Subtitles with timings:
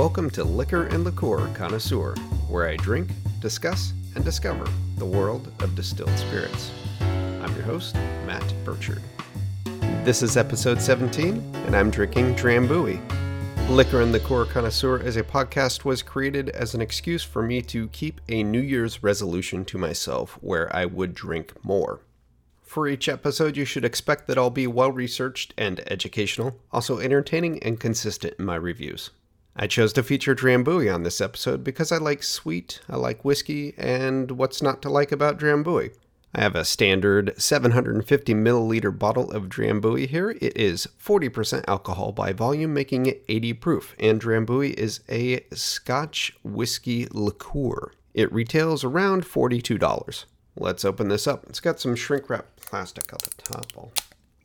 [0.00, 2.14] Welcome to Liquor and Liqueur Connoisseur,
[2.48, 3.10] where I drink,
[3.40, 6.70] discuss, and discover the world of distilled spirits.
[7.00, 7.94] I'm your host,
[8.24, 9.02] Matt Burchard.
[10.02, 12.98] This is episode 17, and I'm drinking Drambuie.
[13.68, 17.88] Liquor and Liqueur Connoisseur as a podcast was created as an excuse for me to
[17.88, 22.00] keep a New Year's resolution to myself where I would drink more.
[22.62, 27.62] For each episode, you should expect that I'll be well researched and educational, also entertaining
[27.62, 29.10] and consistent in my reviews.
[29.56, 33.74] I chose to feature Drambuie on this episode because I like sweet, I like whiskey,
[33.76, 35.94] and what's not to like about Drambuie?
[36.32, 40.30] I have a standard 750 milliliter bottle of Drambuie here.
[40.30, 46.32] It is 40% alcohol by volume, making it 80 proof, and Drambuie is a Scotch
[46.44, 47.90] whiskey liqueur.
[48.14, 50.24] It retails around $42.
[50.56, 51.44] Let's open this up.
[51.48, 53.66] It's got some shrink wrap plastic at the top.
[53.76, 53.92] I'll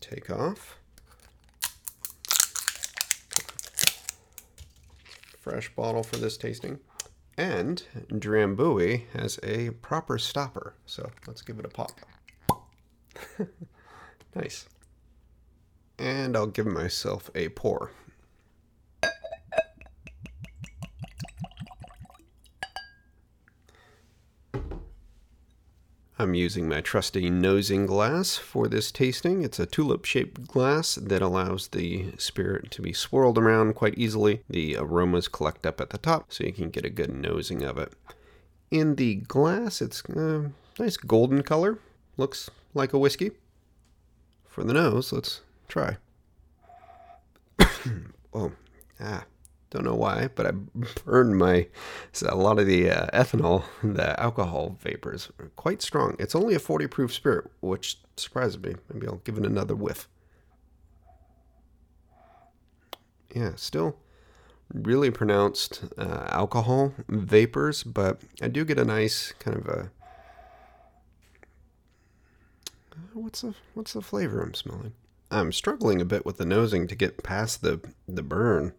[0.02, 0.80] take off.
[5.46, 6.80] Fresh bottle for this tasting.
[7.38, 11.92] And Drambuie has a proper stopper, so let's give it a pop.
[14.36, 14.66] nice.
[16.00, 17.92] And I'll give myself a pour.
[26.18, 29.44] I'm using my trusty nosing glass for this tasting.
[29.44, 34.42] It's a tulip shaped glass that allows the spirit to be swirled around quite easily.
[34.50, 37.78] The aromas collect up at the top so you can get a good nosing of
[37.78, 37.92] it.
[38.72, 41.80] In the glass, it's a nice golden color.
[42.16, 43.32] Looks like a whiskey.
[44.48, 45.98] For the nose, let's try.
[48.34, 48.54] oh,
[49.02, 49.26] ah.
[49.76, 50.52] Don't know why, but I
[51.04, 51.68] burned my
[52.14, 56.16] so a lot of the uh, ethanol, the alcohol vapors are quite strong.
[56.18, 58.76] It's only a 40 proof spirit, which surprises me.
[58.94, 60.08] Maybe I'll give it another whiff.
[63.34, 63.98] Yeah, still
[64.74, 69.92] really pronounced uh, alcohol vapors, but I do get a nice kind of a
[73.12, 74.94] what's the what's the flavor I'm smelling?
[75.30, 78.72] I'm struggling a bit with the nosing to get past the the burn.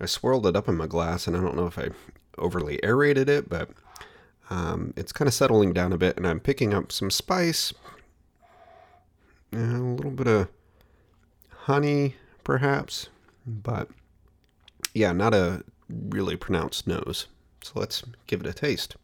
[0.00, 1.90] I swirled it up in my glass, and I don't know if I
[2.38, 3.70] overly aerated it, but
[4.50, 7.72] um, it's kind of settling down a bit, and I'm picking up some spice,
[9.52, 10.48] and a little bit of
[11.50, 13.08] honey, perhaps,
[13.46, 13.88] but
[14.94, 17.26] yeah, not a really pronounced nose.
[17.62, 18.96] So let's give it a taste.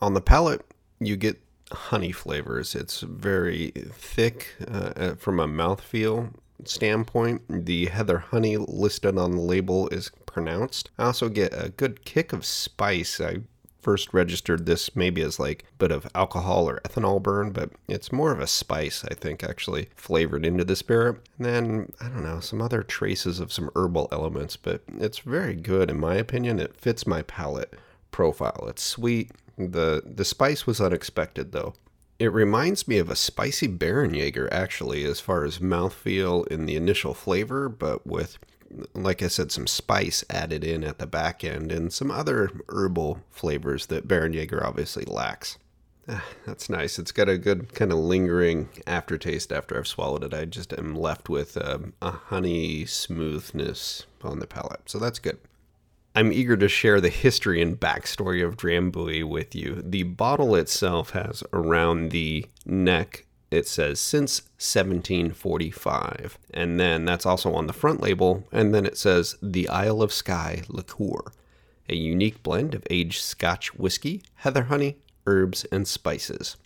[0.00, 0.64] On the palate,
[1.00, 1.40] you get
[1.72, 2.74] honey flavors.
[2.74, 9.88] It's very thick uh, from a mouthfeel standpoint, the heather honey listed on the label
[9.88, 10.90] is pronounced.
[10.98, 13.20] I also get a good kick of spice.
[13.20, 13.38] I
[13.80, 18.12] first registered this maybe as like a bit of alcohol or ethanol burn, but it's
[18.12, 21.16] more of a spice, I think, actually flavored into the spirit.
[21.38, 25.54] And then, I don't know, some other traces of some herbal elements, but it's very
[25.54, 26.58] good in my opinion.
[26.58, 27.74] It fits my palate
[28.10, 28.66] profile.
[28.68, 29.30] It's sweet.
[29.56, 31.74] The the spice was unexpected though.
[32.18, 37.14] It reminds me of a spicy Bärenjäger, actually, as far as mouthfeel in the initial
[37.14, 38.38] flavor, but with,
[38.92, 43.20] like I said, some spice added in at the back end and some other herbal
[43.30, 45.58] flavors that Bärenjäger obviously lacks.
[46.08, 46.98] Ah, that's nice.
[46.98, 50.34] It's got a good kind of lingering aftertaste after I've swallowed it.
[50.34, 55.38] I just am left with um, a honey smoothness on the palate, so that's good.
[56.18, 59.80] I'm eager to share the history and backstory of Drambuie with you.
[59.86, 66.36] The bottle itself has around the neck it says since 1745.
[66.52, 68.42] And then that's also on the front label.
[68.50, 71.30] And then it says the Isle of Skye liqueur,
[71.88, 76.56] a unique blend of aged Scotch whiskey, heather honey, herbs, and spices.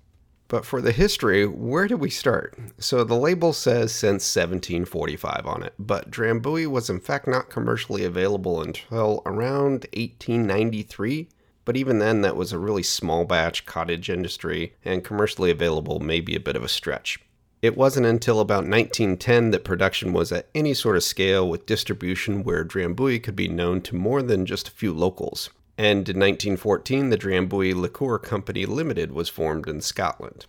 [0.53, 2.59] But for the history, where do we start?
[2.77, 8.05] So the label says since 1745 on it, but Drambuie was in fact not commercially
[8.05, 11.31] available until around 1893.
[11.65, 16.21] But even then, that was a really small batch cottage industry, and commercially available may
[16.21, 17.19] be a bit of a stretch.
[17.63, 22.45] It wasn't until about 1910 that production was at any sort of scale with distribution
[22.45, 25.49] where Drambuie could be known to more than just a few locals
[25.79, 30.47] and in 1914 the Drambuie Liqueur Company Limited was formed in Scotland.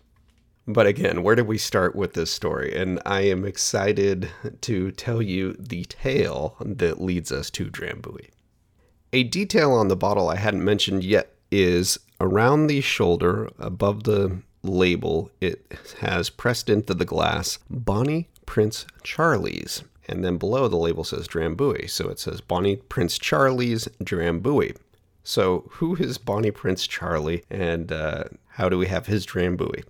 [0.66, 2.74] But again, where do we start with this story?
[2.74, 4.30] And I am excited
[4.62, 8.30] to tell you the tale that leads us to Drambuie.
[9.12, 14.42] A detail on the bottle I hadn't mentioned yet is around the shoulder, above the
[14.64, 19.84] label, it has pressed into the glass Bonnie Prince Charlie's.
[20.08, 21.90] And then below the label says Drambuie.
[21.90, 24.76] So it says Bonnie Prince Charlie's Drambuie.
[25.24, 29.84] So, who is Bonnie Prince Charlie and uh, how do we have his Drambuie?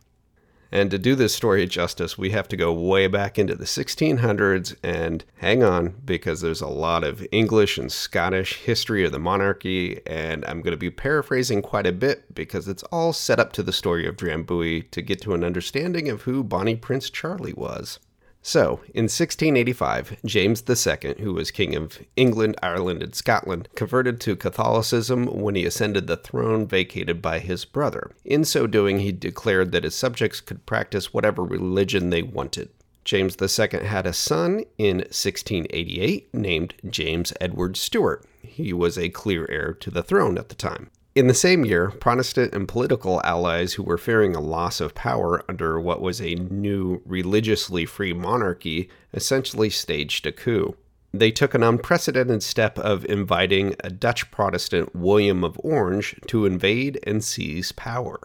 [0.74, 4.76] And to do this story justice, we have to go way back into the 1600s
[4.82, 10.02] and hang on because there's a lot of English and Scottish history of the monarchy,
[10.08, 13.62] and I'm going to be paraphrasing quite a bit because it's all set up to
[13.62, 18.00] the story of Drambuie to get to an understanding of who Bonnie Prince Charlie was.
[18.46, 24.36] So, in 1685, James II, who was King of England, Ireland, and Scotland, converted to
[24.36, 28.12] Catholicism when he ascended the throne vacated by his brother.
[28.26, 32.70] In so doing, he declared that his subjects could practice whatever religion they wanted.
[33.06, 38.26] James II had a son in 1688 named James Edward Stuart.
[38.42, 40.90] He was a clear heir to the throne at the time.
[41.16, 45.44] In the same year, Protestant and political allies who were fearing a loss of power
[45.48, 50.76] under what was a new religiously free monarchy essentially staged a coup.
[51.14, 57.00] They took an unprecedented step of inviting a Dutch Protestant, William of Orange, to invade
[57.04, 58.20] and seize power.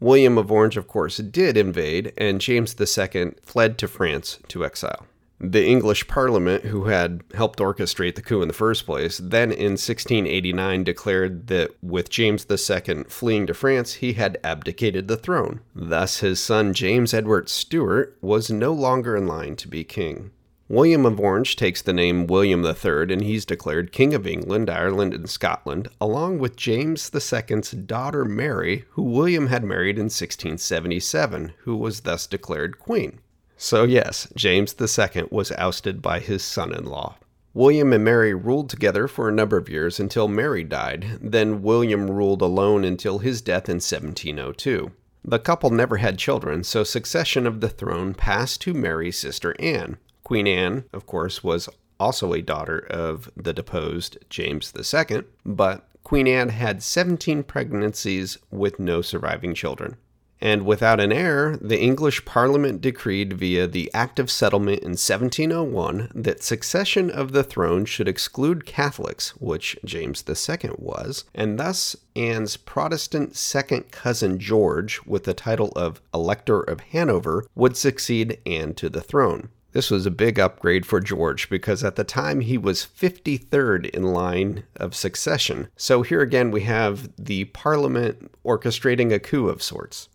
[0.00, 5.06] William of Orange, of course, did invade, and James II fled to France to exile
[5.42, 9.72] the English Parliament, who had helped orchestrate the coup in the first place, then in
[9.72, 15.60] 1689 declared that with James II fleeing to France, he had abdicated the throne.
[15.74, 20.30] Thus, his son James Edward Stuart was no longer in line to be king.
[20.68, 25.12] William of Orange takes the name William III, and he's declared King of England, Ireland,
[25.12, 31.76] and Scotland, along with James II's daughter Mary, who William had married in 1677, who
[31.76, 33.18] was thus declared Queen.
[33.56, 37.16] So, yes, James II was ousted by his son in law.
[37.54, 42.10] William and Mary ruled together for a number of years until Mary died, then William
[42.10, 44.90] ruled alone until his death in 1702.
[45.24, 49.98] The couple never had children, so succession of the throne passed to Mary's sister Anne.
[50.24, 51.68] Queen Anne, of course, was
[52.00, 58.80] also a daughter of the deposed James II, but Queen Anne had 17 pregnancies with
[58.80, 59.96] no surviving children
[60.42, 66.10] and without an heir, the English Parliament decreed via the Act of Settlement in 1701
[66.16, 72.56] that succession of the throne should exclude Catholics, which James II was, and thus Anne's
[72.56, 78.88] Protestant second cousin George, with the title of Elector of Hanover, would succeed Anne to
[78.88, 79.48] the throne.
[79.70, 84.02] This was a big upgrade for George because at the time he was 53rd in
[84.02, 85.68] line of succession.
[85.76, 90.08] So here again we have the Parliament orchestrating a coup of sorts.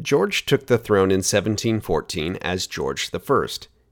[0.00, 3.46] George took the throne in 1714 as George I.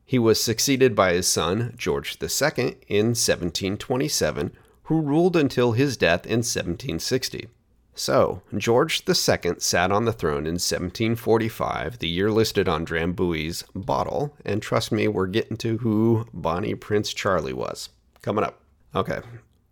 [0.05, 4.53] He was succeeded by his son, George II, in 1727,
[4.85, 7.49] who ruled until his death in 1760.
[7.95, 14.37] So, George II sat on the throne in 1745, the year listed on Drambuie's bottle,
[14.45, 17.89] and trust me, we're getting to who Bonnie Prince Charlie was.
[18.21, 18.61] Coming up.
[18.95, 19.21] Okay,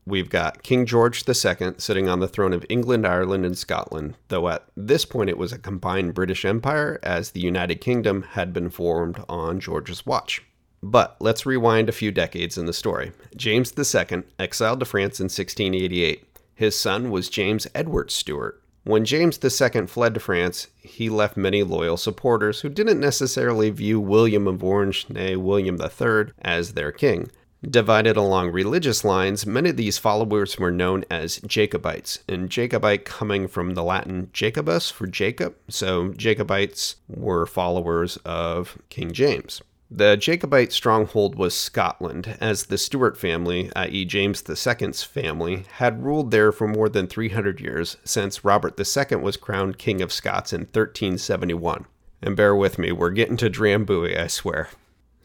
[0.06, 4.48] We've got King George II sitting on the throne of England, Ireland, and Scotland, though
[4.48, 8.68] at this point it was a combined British Empire as the United Kingdom had been
[8.68, 10.42] formed on George's watch.
[10.82, 13.12] But let's rewind a few decades in the story.
[13.34, 16.26] James II exiled to France in 1688.
[16.54, 18.60] His son was James Edward Stuart.
[18.84, 23.98] When James II fled to France, he left many loyal supporters who didn't necessarily view
[23.98, 27.30] William of Orange, nay, William III, as their king.
[27.70, 33.48] Divided along religious lines, many of these followers were known as Jacobites, and Jacobite coming
[33.48, 39.62] from the Latin Jacobus for Jacob, so Jacobites were followers of King James.
[39.90, 46.32] The Jacobite stronghold was Scotland, as the Stuart family, i.e., James II's family, had ruled
[46.32, 50.62] there for more than 300 years since Robert II was crowned King of Scots in
[50.62, 51.86] 1371.
[52.20, 54.68] And bear with me, we're getting to Drambuie, I swear.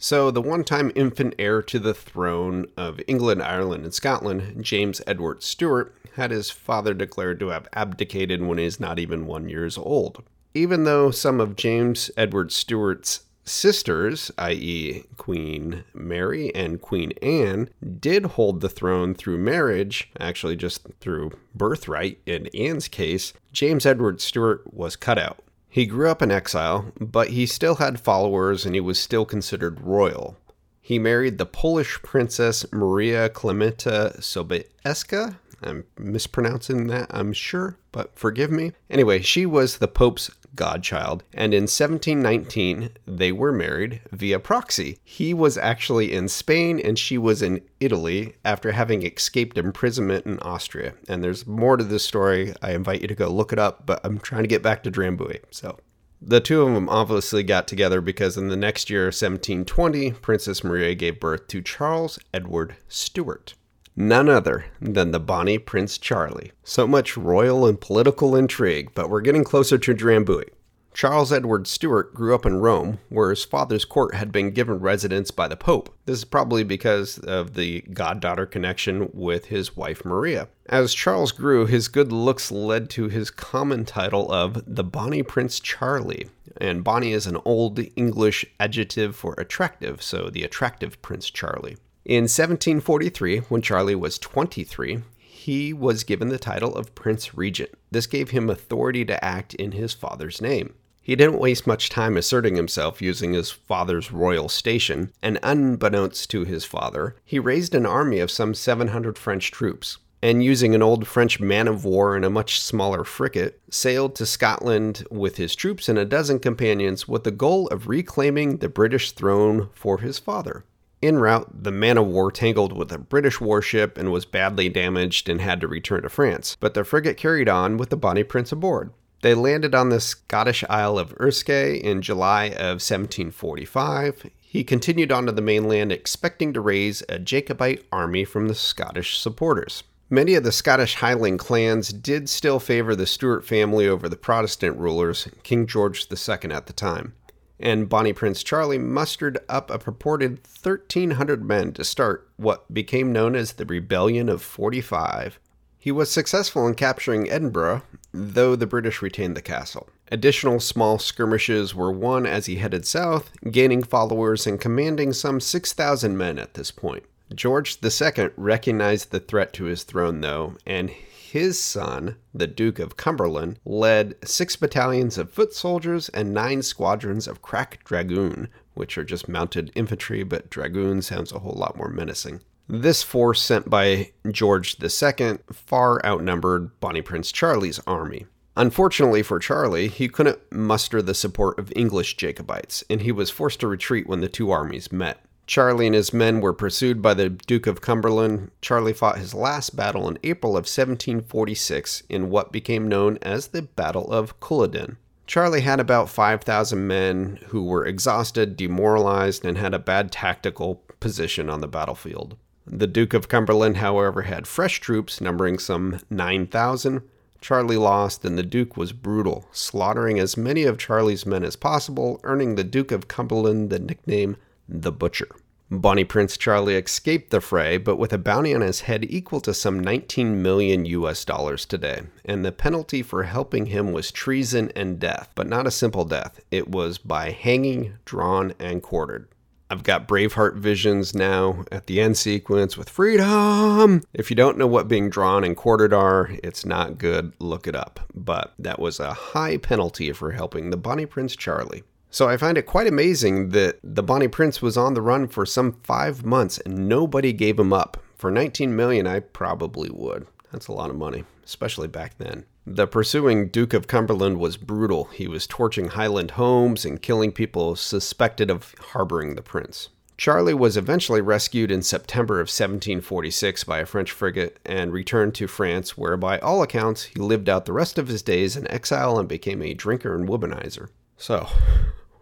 [0.01, 5.01] So, the one time infant heir to the throne of England, Ireland, and Scotland, James
[5.05, 9.49] Edward Stuart, had his father declared to have abdicated when he is not even one
[9.49, 10.23] years old.
[10.53, 18.25] Even though some of James Edward Stuart's sisters, i.e., Queen Mary and Queen Anne, did
[18.25, 24.73] hold the throne through marriage, actually just through birthright in Anne's case, James Edward Stuart
[24.73, 25.43] was cut out.
[25.69, 29.81] He grew up in exile, but he still had followers and he was still considered
[29.81, 30.35] royal.
[30.81, 35.37] He married the Polish princess Maria Clementa Sobieska.
[35.61, 38.71] I'm mispronouncing that, I'm sure, but forgive me.
[38.89, 44.99] Anyway, she was the Pope's godchild, and in 1719 they were married via proxy.
[45.03, 50.39] He was actually in Spain and she was in Italy after having escaped imprisonment in
[50.39, 50.93] Austria.
[51.07, 52.53] And there's more to this story.
[52.61, 54.91] I invite you to go look it up, but I'm trying to get back to
[54.91, 55.41] Drambuie.
[55.51, 55.79] So
[56.21, 60.93] the two of them obviously got together because in the next year, 1720, Princess Maria
[60.95, 63.53] gave birth to Charles Edward Stuart
[63.99, 66.53] none other than the Bonnie Prince Charlie.
[66.63, 70.49] So much royal and political intrigue, but we're getting closer to Drambuie.
[70.93, 75.31] Charles Edward Stuart grew up in Rome, where his father's court had been given residence
[75.31, 75.93] by the Pope.
[76.05, 80.47] This is probably because of the goddaughter connection with his wife Maria.
[80.67, 85.59] As Charles grew, his good looks led to his common title of the Bonnie Prince
[85.59, 86.29] Charlie.
[86.57, 91.77] And Bonnie is an old English adjective for attractive, so the attractive Prince Charlie.
[92.05, 97.71] In 1743, when Charlie was 23, he was given the title of Prince Regent.
[97.91, 100.73] This gave him authority to act in his father's name.
[101.01, 106.45] He didn't waste much time asserting himself using his father's royal station, and unbeknownst to
[106.45, 111.07] his father, he raised an army of some 700 French troops, and using an old
[111.07, 115.89] French man of war and a much smaller frigate, sailed to Scotland with his troops
[115.89, 120.63] and a dozen companions with the goal of reclaiming the British throne for his father.
[121.01, 125.29] En route, the man of war tangled with a British warship and was badly damaged
[125.29, 128.51] and had to return to France, but the frigate carried on with the Bonnie Prince
[128.51, 128.91] aboard.
[129.21, 134.29] They landed on the Scottish Isle of Ursay in July of 1745.
[134.39, 139.17] He continued on to the mainland, expecting to raise a Jacobite army from the Scottish
[139.17, 139.83] supporters.
[140.09, 144.77] Many of the Scottish Highland clans did still favor the Stuart family over the Protestant
[144.77, 147.13] rulers, King George II at the time,
[147.59, 153.35] and Bonnie Prince Charlie mustered up a purported 1,300 men to start what became known
[153.35, 155.39] as the Rebellion of 45.
[155.77, 159.87] He was successful in capturing Edinburgh, though the British retained the castle.
[160.11, 166.17] Additional small skirmishes were won as he headed south, gaining followers and commanding some 6,000
[166.17, 167.03] men at this point.
[167.33, 170.91] George II recognized the threat to his throne, though, and
[171.31, 177.27] his son, the Duke of Cumberland, led six battalions of foot soldiers and nine squadrons
[177.27, 181.89] of crack dragoon, which are just mounted infantry, but dragoon sounds a whole lot more
[181.89, 182.41] menacing.
[182.67, 188.25] This force sent by George II far outnumbered Bonnie Prince Charlie's army.
[188.57, 193.59] Unfortunately for Charlie, he couldn't muster the support of English Jacobites, and he was forced
[193.59, 195.23] to retreat when the two armies met.
[195.49, 198.51] Charlie and his men were pursued by the Duke of Cumberland.
[198.61, 203.63] Charlie fought his last battle in April of 1746 in what became known as the
[203.63, 204.97] Battle of Culloden.
[205.25, 211.49] Charlie had about 5,000 men who were exhausted, demoralized, and had a bad tactical position
[211.49, 212.37] on the battlefield.
[212.67, 217.01] The Duke of Cumberland, however, had fresh troops numbering some 9,000.
[217.41, 222.19] Charlie lost, and the Duke was brutal, slaughtering as many of Charlie's men as possible,
[222.23, 224.37] earning the Duke of Cumberland the nickname
[224.69, 225.27] the Butcher.
[225.71, 229.53] Bonnie Prince Charlie escaped the fray, but with a bounty on his head equal to
[229.53, 232.01] some 19 million US dollars today.
[232.25, 236.39] And the penalty for helping him was treason and death, but not a simple death.
[236.49, 239.27] It was by hanging, drawn, and quartered.
[239.71, 244.01] I've got Braveheart visions now at the end sequence with freedom.
[244.11, 247.33] If you don't know what being drawn and quartered are, it's not good.
[247.37, 247.99] Look it up.
[248.15, 251.83] But that was a high penalty for helping the Bonnie Prince Charlie.
[252.11, 255.45] So I find it quite amazing that the Bonnie Prince was on the run for
[255.45, 257.97] some five months and nobody gave him up.
[258.15, 260.25] For 19 million, I probably would.
[260.51, 262.45] That's a lot of money, especially back then.
[262.65, 265.05] The pursuing Duke of Cumberland was brutal.
[265.05, 269.89] He was torching Highland homes and killing people suspected of harboring the prince.
[270.17, 275.47] Charlie was eventually rescued in September of 1746 by a French frigate and returned to
[275.47, 279.17] France, where, by all accounts, he lived out the rest of his days in exile
[279.17, 280.89] and became a drinker and womanizer.
[281.15, 281.47] So,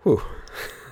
[0.07, 0.21] whew.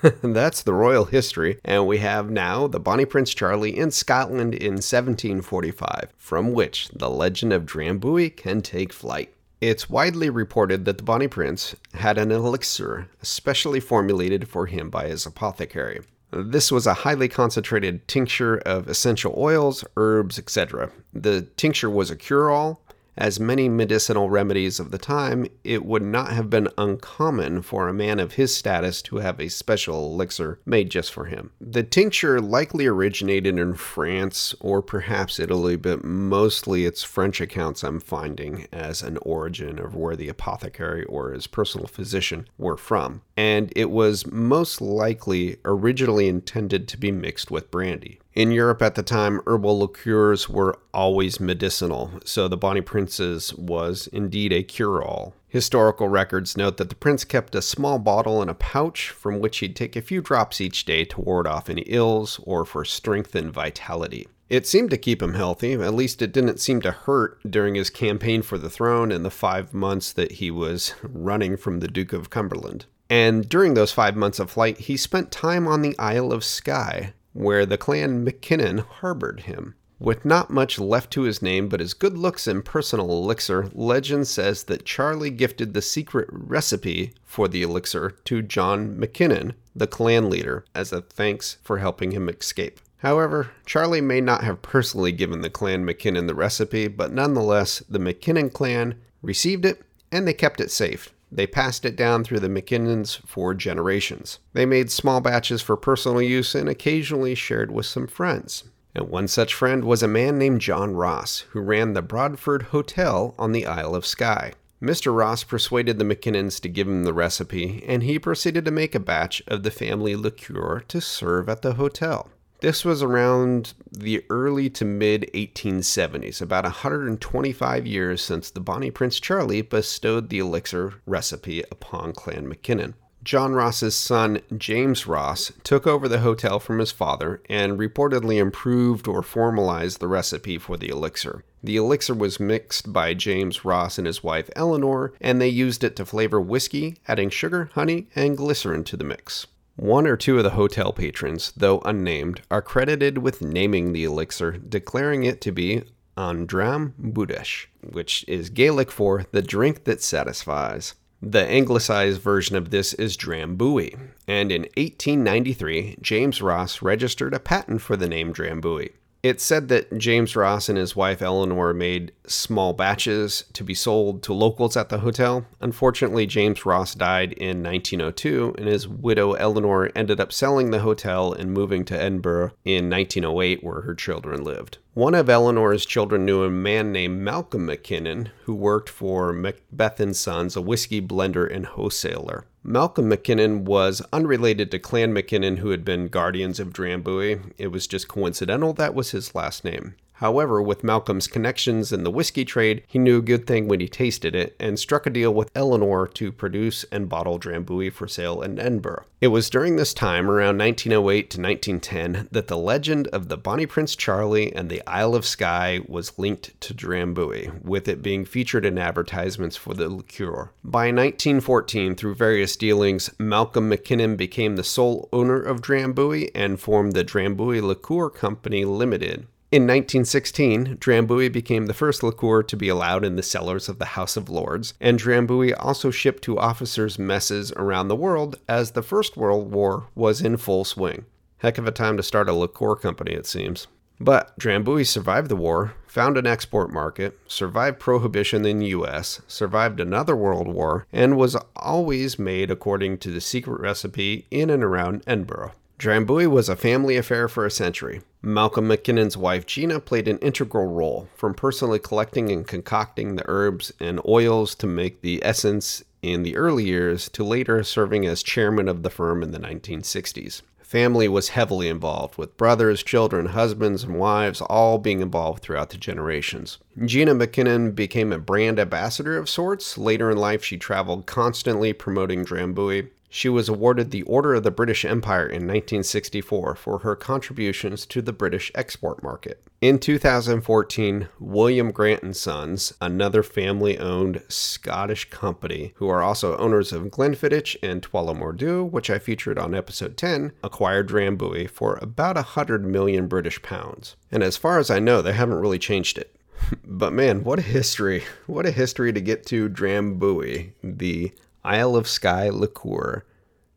[0.22, 4.74] That's the royal history, and we have now the Bonnie Prince Charlie in Scotland in
[4.74, 9.32] 1745, from which the legend of Drambuie can take flight.
[9.60, 15.08] It's widely reported that the Bonnie Prince had an elixir specially formulated for him by
[15.08, 16.00] his apothecary.
[16.30, 20.90] This was a highly concentrated tincture of essential oils, herbs, etc.
[21.14, 22.82] The tincture was a cure all,
[23.16, 27.94] as many medicinal remedies of the time, it would not have been uncommon for a
[27.94, 31.50] man of his status to have a special elixir made just for him.
[31.60, 38.00] The tincture likely originated in France or perhaps Italy, but mostly it's French accounts I'm
[38.00, 43.22] finding as an origin of where the apothecary or his personal physician were from.
[43.36, 48.18] And it was most likely originally intended to be mixed with brandy.
[48.32, 54.08] In Europe at the time, herbal liqueurs were always medicinal, so the Bonnie Prince's was
[54.08, 55.34] indeed a cure all.
[55.48, 59.58] Historical records note that the prince kept a small bottle in a pouch from which
[59.58, 63.34] he'd take a few drops each day to ward off any ills or for strength
[63.34, 64.28] and vitality.
[64.48, 67.90] It seemed to keep him healthy, at least it didn't seem to hurt during his
[67.90, 72.12] campaign for the throne and the five months that he was running from the Duke
[72.12, 72.86] of Cumberland.
[73.08, 77.12] And during those five months of flight, he spent time on the Isle of Skye,
[77.32, 79.74] where the clan MacKinnon harbored him.
[79.98, 84.28] With not much left to his name but his good looks and personal elixir, legend
[84.28, 90.28] says that Charlie gifted the secret recipe for the elixir to John McKinnon, the clan
[90.28, 92.80] leader, as a thanks for helping him escape.
[92.98, 97.98] However, Charlie may not have personally given the clan McKinnon the recipe, but nonetheless, the
[97.98, 99.82] McKinnon clan received it
[100.12, 101.10] and they kept it safe.
[101.30, 104.38] They passed it down through the McKinnons for generations.
[104.52, 108.64] They made small batches for personal use and occasionally shared with some friends.
[108.94, 113.34] And one such friend was a man named John Ross, who ran the Broadford Hotel
[113.38, 114.54] on the Isle of Skye.
[114.80, 115.14] Mr.
[115.14, 119.00] Ross persuaded the McKinnons to give him the recipe, and he proceeded to make a
[119.00, 122.30] batch of the family liqueur to serve at the hotel.
[122.60, 129.20] This was around the early to mid 1870s, about 125 years since the Bonnie Prince
[129.20, 132.94] Charlie bestowed the elixir recipe upon Clan McKinnon.
[133.22, 139.08] John Ross's son, James Ross, took over the hotel from his father and reportedly improved
[139.08, 141.44] or formalized the recipe for the elixir.
[141.62, 145.96] The elixir was mixed by James Ross and his wife Eleanor, and they used it
[145.96, 149.46] to flavor whiskey, adding sugar, honey, and glycerin to the mix.
[149.76, 154.52] One or two of the hotel patrons, though unnamed, are credited with naming the elixir,
[154.52, 155.82] declaring it to be
[156.16, 160.94] Andram Budesh, which is Gaelic for the drink that satisfies.
[161.20, 167.82] The anglicized version of this is Drambuie, and in 1893, James Ross registered a patent
[167.82, 168.92] for the name Drambuie.
[169.22, 174.22] It's said that James Ross and his wife Eleanor made small batches to be sold
[174.24, 175.46] to locals at the hotel.
[175.60, 181.32] Unfortunately, James Ross died in 1902, and his widow Eleanor ended up selling the hotel
[181.32, 184.78] and moving to Edinburgh in 1908, where her children lived.
[184.94, 190.16] One of Eleanor's children knew a man named Malcolm McKinnon who worked for Macbeth and
[190.16, 192.46] Sons, a whiskey blender and wholesaler.
[192.62, 197.52] Malcolm McKinnon was unrelated to Clan McKinnon, who had been guardians of Drambuie.
[197.58, 199.94] It was just coincidental that was his last name.
[200.16, 203.88] However, with Malcolm's connections in the whiskey trade, he knew a good thing when he
[203.88, 208.40] tasted it and struck a deal with Eleanor to produce and bottle Drambuie for sale
[208.40, 209.04] in Edinburgh.
[209.20, 213.66] It was during this time, around 1908 to 1910, that the legend of the Bonnie
[213.66, 218.64] Prince Charlie and the Isle of Skye was linked to Drambuie, with it being featured
[218.64, 220.50] in advertisements for the liqueur.
[220.64, 226.94] By 1914, through various dealings, Malcolm McKinnon became the sole owner of Drambuie and formed
[226.94, 229.26] the Drambuie Liqueur Company Limited.
[229.56, 233.86] In 1916, Drambuie became the first liqueur to be allowed in the cellars of the
[233.96, 238.82] House of Lords, and Drambuie also shipped to officers' messes around the world as the
[238.82, 241.06] First World War was in full swing.
[241.38, 243.66] Heck of a time to start a liqueur company, it seems.
[243.98, 249.80] But Drambuie survived the war, found an export market, survived prohibition in the US, survived
[249.80, 255.02] another world war, and was always made according to the secret recipe in and around
[255.06, 255.52] Edinburgh.
[255.78, 258.00] Drambuie was a family affair for a century.
[258.22, 263.72] Malcolm McKinnon's wife Gina played an integral role, from personally collecting and concocting the herbs
[263.78, 268.68] and oils to make the essence in the early years to later serving as chairman
[268.68, 270.40] of the firm in the 1960s.
[270.66, 275.76] Family was heavily involved, with brothers, children, husbands, and wives all being involved throughout the
[275.76, 276.58] generations.
[276.84, 279.78] Gina McKinnon became a brand ambassador of sorts.
[279.78, 282.88] Later in life, she traveled constantly promoting Drambuie.
[283.16, 288.02] She was awarded the Order of the British Empire in 1964 for her contributions to
[288.02, 289.42] the British export market.
[289.62, 296.90] In 2014, William Grant and Sons, another family-owned Scottish company who are also owners of
[296.90, 303.06] Glenfiddich and Tullamore which I featured on episode 10, acquired Drambuie for about 100 million
[303.06, 303.96] British pounds.
[304.12, 306.14] And as far as I know, they haven't really changed it.
[306.66, 308.04] but man, what a history.
[308.26, 311.12] What a history to get to Drambuie, the
[311.46, 313.04] Isle of Skye liqueur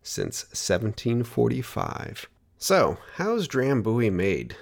[0.03, 2.29] since 1745.
[2.59, 4.55] So, how's Drambuie made?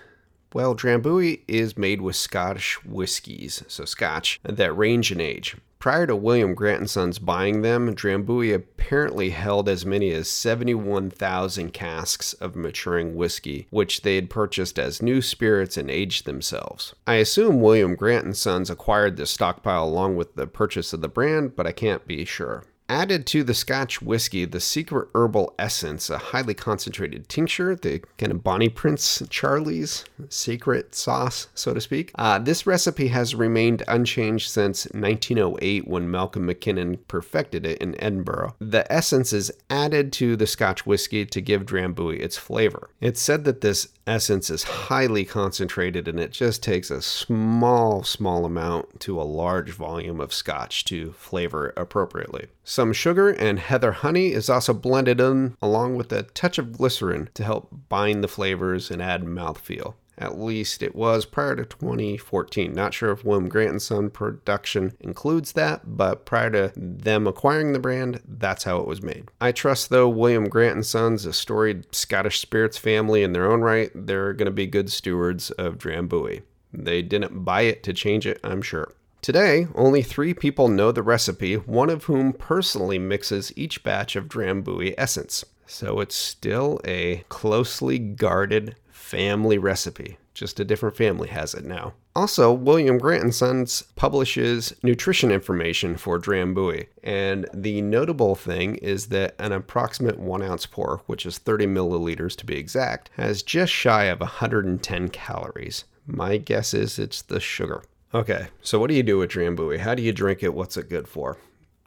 [0.54, 5.58] Well, Drambuie is made with Scottish whiskies, so Scotch, that range in age.
[5.78, 11.74] Prior to William Grant and Sons buying them, Drambuie apparently held as many as 71,000
[11.74, 16.96] casks of maturing whiskey, which they had purchased as new spirits and aged themselves.
[17.06, 21.10] I assume William Grant and Sons acquired this stockpile along with the purchase of the
[21.10, 22.64] brand, but I can't be sure.
[22.90, 28.32] Added to the Scotch whiskey, the secret herbal essence, a highly concentrated tincture, the kind
[28.32, 32.12] of Bonnie Prince Charlie's secret sauce, so to speak.
[32.16, 38.56] Uh, this recipe has remained unchanged since 1908 when Malcolm McKinnon perfected it in Edinburgh.
[38.60, 42.90] The essence is added to the Scotch whiskey to give Drambuie its flavor.
[43.02, 48.46] It's said that this essence is highly concentrated and it just takes a small, small
[48.46, 52.48] amount to a large volume of Scotch to flavor appropriately.
[52.64, 57.30] Some sugar and heather honey is also blended in along with a touch of glycerin
[57.34, 59.96] to help bind the flavors and add mouthfeel.
[60.18, 62.74] At least it was prior to 2014.
[62.74, 67.74] Not sure if William Grant and Son production includes that, but prior to them acquiring
[67.74, 69.30] the brand, that's how it was made.
[69.40, 73.62] I trust though William Grant and Sons, a storied Scottish spirits family in their own
[73.62, 76.42] right, they're going to be good stewards of Drambuie.
[76.74, 78.92] They didn't buy it to change it, I'm sure.
[79.22, 84.28] Today, only three people know the recipe, one of whom personally mixes each batch of
[84.28, 85.44] Drambuie essence.
[85.66, 88.76] So it's still a closely guarded
[89.08, 90.18] family recipe.
[90.34, 91.94] Just a different family has it now.
[92.14, 99.08] Also, William Grant and Sons publishes nutrition information for Drambuie, and the notable thing is
[99.08, 103.72] that an approximate one ounce pour, which is 30 milliliters to be exact, has just
[103.72, 105.86] shy of 110 calories.
[106.06, 107.84] My guess is it's the sugar.
[108.14, 109.80] Okay, so what do you do with Drambuie?
[109.80, 110.54] How do you drink it?
[110.54, 111.38] What's it good for?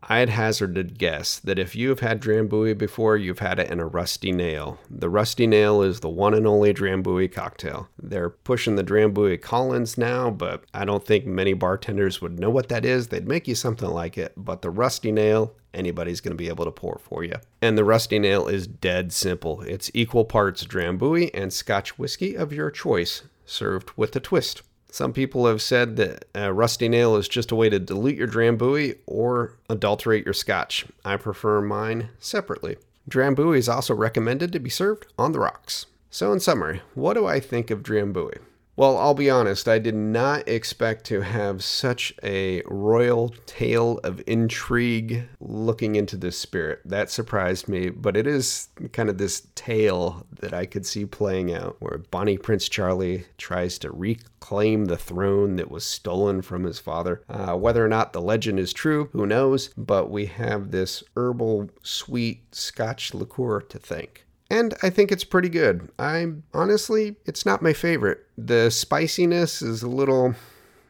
[0.03, 4.33] I'd hazarded guess that if you've had Drambuie before, you've had it in a Rusty
[4.33, 4.79] Nail.
[4.91, 7.89] The Rusty Nail is the one and only Drambuie cocktail.
[7.99, 12.69] They're pushing the Drambuie Collins now, but I don't think many bartenders would know what
[12.71, 13.09] that is.
[13.09, 16.65] They'd make you something like it, but the Rusty Nail, anybody's going to be able
[16.65, 17.37] to pour for you.
[17.61, 19.61] And the Rusty Nail is dead simple.
[19.63, 24.63] It's equal parts Drambuie and Scotch whiskey of your choice, served with a twist.
[24.93, 28.27] Some people have said that a rusty nail is just a way to dilute your
[28.27, 30.85] Drambuie or adulterate your scotch.
[31.05, 32.77] I prefer mine separately.
[33.09, 35.87] Drambuie is also recommended to be served on the rocks.
[36.11, 38.39] So, in summary, what do I think of Drambuie?
[38.81, 44.23] Well, I'll be honest, I did not expect to have such a royal tale of
[44.27, 46.81] intrigue looking into this spirit.
[46.87, 51.53] That surprised me, but it is kind of this tale that I could see playing
[51.53, 56.79] out where Bonnie Prince Charlie tries to reclaim the throne that was stolen from his
[56.79, 57.21] father.
[57.29, 61.69] Uh, whether or not the legend is true, who knows, but we have this herbal,
[61.83, 65.89] sweet Scotch liqueur to thank and I think it's pretty good.
[65.99, 68.27] I honestly, it's not my favorite.
[68.37, 70.35] The spiciness is a little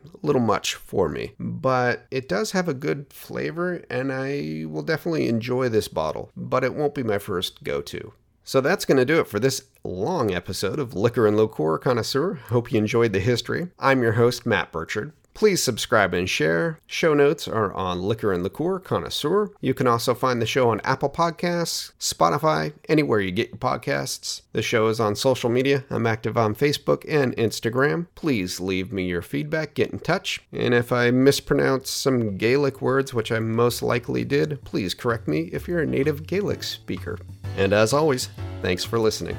[0.03, 4.83] a little much for me, but it does have a good flavor and I will
[4.83, 8.15] definitely enjoy this bottle, but it won't be my first go-to.
[8.43, 12.35] So that's going to do it for this long episode of Liquor and Liqueur Connoisseur.
[12.35, 13.69] Hope you enjoyed the history.
[13.79, 15.13] I'm your host, Matt Burchard.
[15.35, 16.79] Please subscribe and share.
[16.87, 19.51] Show notes are on Liquor and Liqueur Connoisseur.
[19.61, 24.43] You can also find the show on Apple Podcasts, Spotify, anywhere you get your podcasts.
[24.53, 25.85] The show is on social media.
[25.91, 28.07] I'm active on Facebook and Instagram.
[28.15, 30.41] Please leave me your feedback, get in touch.
[30.53, 35.51] And if I mispronounce some Gaelic words, which I most likely did, please correct me
[35.53, 37.19] if you're a native Gaelic speaker.
[37.57, 38.29] And as always,
[38.63, 39.37] thanks for listening.